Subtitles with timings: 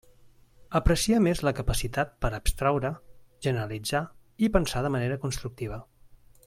[0.79, 2.93] Aprecia més la capacitat per a abstraure,
[3.49, 4.05] generalitzar
[4.49, 5.83] i pensar de manera constructiva.